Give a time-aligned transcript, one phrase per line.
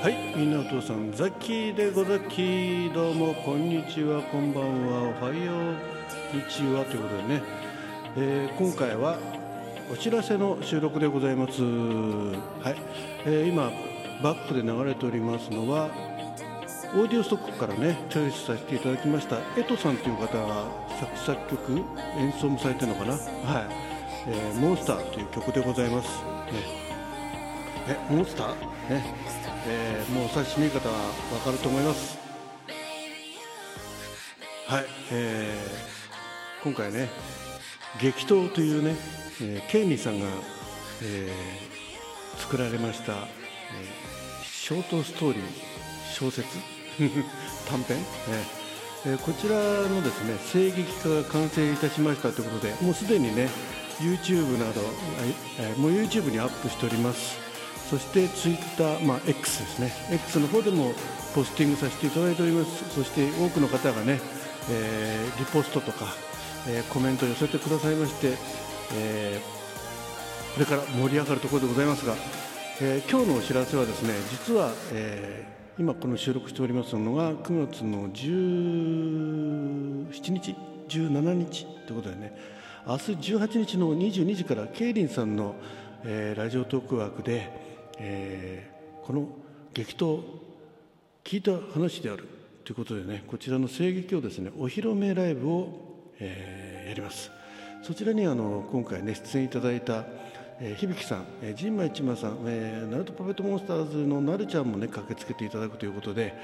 [0.00, 2.90] はいみんなお父さんザッキーでござき。
[2.94, 5.14] どうもこんにちはこんばんは。
[5.20, 5.76] おはよう。
[6.48, 7.42] 日はということでね、
[8.16, 9.18] えー今回は
[9.92, 11.60] お知らせの収録でございます。
[11.62, 12.76] はい、
[13.26, 13.70] えー今
[14.22, 15.90] バックで流れておりますのは
[16.94, 20.64] オーディオストックからねチョイスさせていただきましたエトさんという方が
[20.98, 21.78] 作作曲
[22.16, 23.12] 演奏もされてるのかな。
[23.12, 23.20] はい、
[24.28, 26.14] えーモンスターという曲でございます、ね。
[27.86, 28.70] えモンスター？
[28.90, 29.04] ね、
[29.72, 32.18] えーもうお察しの方はわかると思います。
[34.66, 37.08] はい、えー今回ね
[38.00, 38.96] 激闘というね、
[39.40, 40.26] えーケイミーさんが、
[41.02, 45.42] えー作られました、えーショートストーリー
[46.12, 46.48] 小説
[47.68, 53.48] 短編、えーえーこちらのですね声劇化が完成いたしましたということでもうすでにね
[54.00, 54.80] YouTube など、
[55.60, 57.49] えーもう YouTube にアップしております。
[57.90, 59.92] そして Twitter、まあ、X ですね。
[60.12, 60.92] X の方でも
[61.34, 62.88] ポスティングさせていただいております。
[62.94, 64.20] そして多くの方がね、
[64.70, 66.06] えーリポストとか、
[66.68, 68.36] えーコメント寄せてくださいまして、
[68.94, 69.60] えー
[70.54, 72.14] これから盛り上がるところでございますが、
[72.80, 78.20] えー今日のお知らせはですね実は、えー今この収録しておりますのが9月の17
[80.30, 80.54] 日
[80.88, 82.36] 17日ということでね
[82.86, 85.54] 明日18日の22時からケイリンさんの、
[86.04, 87.69] えーラジオトーク枠で、
[88.00, 89.28] えーこの
[89.72, 90.20] 激闘
[91.24, 92.26] 聞いた話である
[92.64, 97.30] ということでねこちらの声劇をですねお披露目ライブを、えーやります。
[97.82, 100.04] そちらにあの今回ね出演いただいた、
[100.60, 106.34] えー響さん、えー、陣馬一馬さん、えーナルトパペットモンスターズのなるちゃんもね駆けつけていただくということで、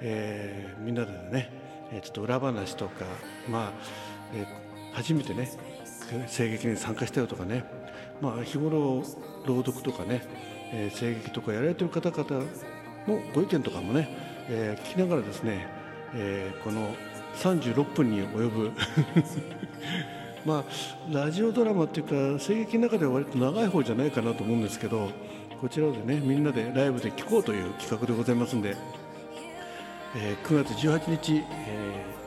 [0.00, 1.52] えーみんなでね、
[1.92, 3.04] えちょっと裏話とか
[3.48, 3.72] まあ、
[4.34, 5.50] えー初めてね
[6.28, 7.64] 声劇に参加したよとかね、
[8.20, 9.04] まあ、日頃
[9.46, 10.22] 朗読とかね、
[10.72, 12.44] えー声劇とかやられてる方々
[13.06, 14.08] のご意見とかもね、
[14.48, 15.66] えー聞きながらですね、
[16.14, 16.94] えーこの
[17.36, 18.72] 36分に及ぶ。
[20.44, 20.64] まあ
[21.12, 22.06] ラジオドラマっていう
[22.38, 25.10] か声劇の中では割と長い方じゃないかなと思うんですけど
[25.60, 28.76] こちらでねみんなでライブで聴こうという企画でございますんで、
[30.16, 32.18] えー9月18日、えー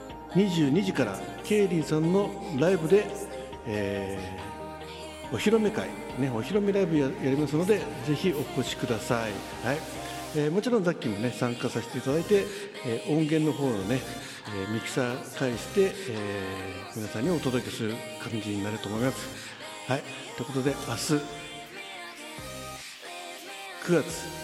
[0.71, 3.05] 22時からケイリーさんのライブで、
[3.65, 4.50] えー
[5.31, 5.87] お披露目会、
[6.19, 9.31] ね、お披露目ライブややりますのでぜひお越しください、
[9.65, 9.77] はい。
[10.35, 12.45] えーもちろんさっきも、ね、参加させていただいて、
[12.85, 14.01] えー音源の方のね、
[14.55, 16.43] えーミキサー返して、え
[16.95, 19.29] 皆さんにお届けする感じになると思います。
[19.87, 20.03] はい、
[20.35, 21.13] ということで明日
[23.83, 24.41] 9月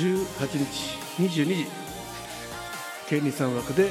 [0.00, 1.66] 18日22時
[3.08, 3.90] ケイニさん枠で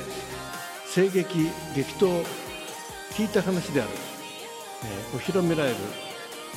[0.93, 2.23] 声劇激闘
[3.11, 3.91] 聞いた話である、
[4.85, 5.75] えーお披露目ライブ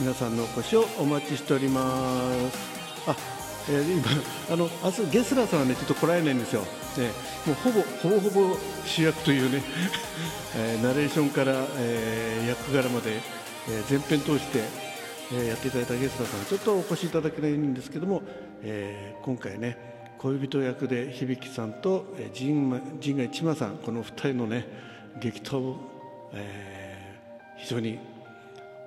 [0.01, 1.81] 皆さんのお越しをお待ちしておりま
[2.51, 3.11] す。
[3.11, 3.17] あ、
[3.71, 4.05] えー今
[4.53, 6.63] あの明日ゲスラーさんはねちょっと来られないんですよ、
[6.99, 9.63] えーもうほぼほぼほぼ主役というね、
[10.57, 13.13] えーナレーションから、えー役柄まで、
[13.69, 14.61] えー全編通して、
[15.33, 18.23] えやっていただいたゲスラーさんちょっとお越しいただけないんですけども、
[18.63, 19.77] えー今回ね
[20.19, 24.67] 恋人役で響さんと陣馬陣賀一馬さんこの2人のね
[25.21, 25.77] 激闘、
[26.35, 27.99] えー非常に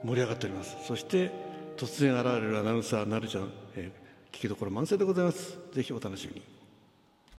[0.03, 0.77] 盛り上がっております。
[0.85, 1.31] そして
[1.77, 4.01] 突然現れるアナウンサーなるちゃん、えー
[4.31, 5.59] 聞きどころ満載でございます。
[5.73, 6.60] ぜひお楽しみに。